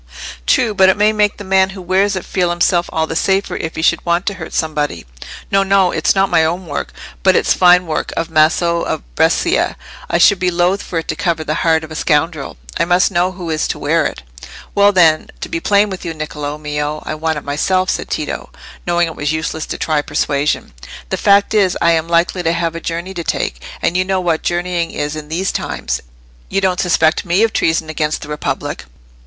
[0.47, 3.55] "True: but it may make the man who wears it feel himself all the safer
[3.55, 5.05] if he should want to hurt somebody.
[5.51, 9.75] No, no; it's not my own work; but it's fine work of Maso of Brescia;
[10.09, 12.57] I should be loth for it to cover the heart of a scoundrel.
[12.79, 14.23] I must know who is to wear it."
[14.73, 18.49] "Well, then, to be plain with you, Niccolò mio, I want it myself," said Tito,
[18.87, 20.73] knowing it was useless to try persuasion.
[21.09, 24.41] "The fact is, I am likely to have a journey to take—and you know what
[24.41, 26.01] journeying is in these times.
[26.49, 28.85] You don't suspect me of treason against the Republic?"